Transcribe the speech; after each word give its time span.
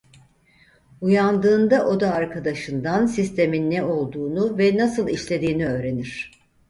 Uyandığında 1.01 1.87
oda 1.87 2.13
arkadaşından 2.13 3.05
sistemin 3.05 3.71
ne 3.71 3.83
olduğunu 3.83 4.57
ve 4.57 4.77
nasıl 4.77 5.07
işlediğini 5.09 5.67
öğrenir. 5.67 6.31